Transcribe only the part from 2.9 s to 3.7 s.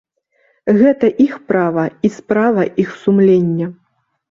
сумлення.